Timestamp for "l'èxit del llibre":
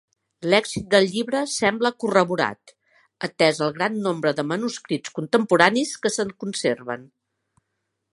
0.51-1.41